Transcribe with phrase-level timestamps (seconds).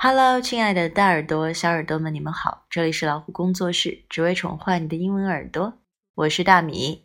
[0.00, 2.64] Hello，亲爱的大耳朵、小耳朵们，你们好！
[2.70, 5.72] 这里是老虎工作室，只为宠坏你的英文耳朵。
[6.14, 7.04] 我是大米。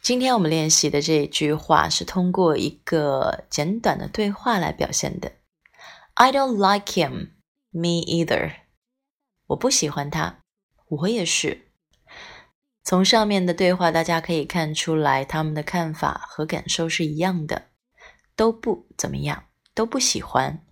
[0.00, 5.32] 今天我们练习的这一句话是通过一个简短的对话来表现的。
[6.14, 7.32] I don't like him.
[7.72, 8.52] Me either.
[9.48, 10.38] 我不喜欢他，
[10.88, 11.68] 我也是。
[12.82, 17.66] 从上面的对话，大家可以看出来，他们的看法和感受是一样的，
[18.34, 19.44] 都不怎么样，
[19.74, 20.64] 都不喜欢。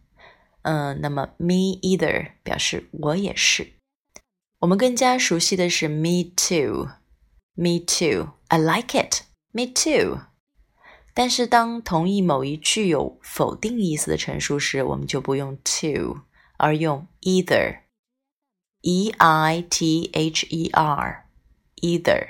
[0.62, 3.72] 嗯，那么 me either 表示我也是。
[4.60, 10.22] 我们更加熟悉的是 me too，me too，I like it，me too。
[11.14, 16.22] 但是当同意某一具有否定意思的陈述时，我们就不用 to，
[16.56, 22.26] 而用 either，e i t h e r，either。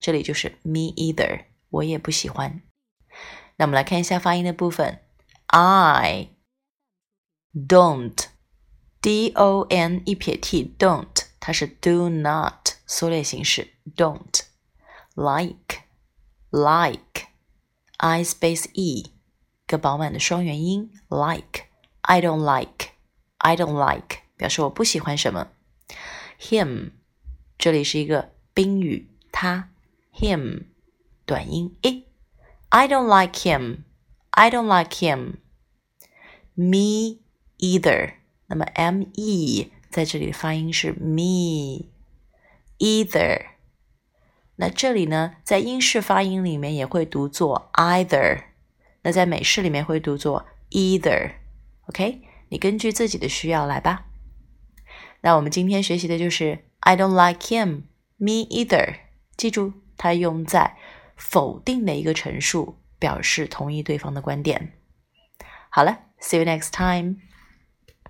[0.00, 2.62] 这里就是 me either，我也不喜欢。
[3.56, 5.00] 那我们来看一下发音的部分
[5.46, 6.33] ，I。
[7.53, 8.25] don't
[9.01, 14.41] d o n 一撇 t don't 它是 do not 缩略形式 don't
[15.15, 15.83] like
[16.51, 17.27] like
[17.97, 19.11] i space e
[19.65, 21.65] 个饱满的双元音 like
[22.01, 22.89] I don't like
[23.37, 25.49] I don't like 表示我不喜欢什么
[26.39, 26.91] him
[27.57, 29.69] 这里是一个宾语他
[30.13, 30.63] him
[31.25, 32.05] 短音 e
[32.69, 33.83] I don't like him
[34.31, 35.35] I don't like him
[36.55, 37.19] me
[37.64, 38.14] either，
[38.48, 41.86] 那么 m e 在这里的发音是 me
[42.78, 43.46] either。
[44.56, 48.44] 那这里呢，在英式发音里面也会读作 either，
[49.02, 51.32] 那在美式里面会读作 either。
[51.88, 52.20] OK，
[52.50, 54.06] 你根据自己的需要来吧。
[55.22, 57.84] 那我们今天学习的就是 I don't like him,
[58.18, 58.96] me either。
[59.36, 60.76] 记住，它用在
[61.16, 64.72] 否定的一个陈述，表示同意对方的观点。
[65.70, 67.16] 好了，See you next time。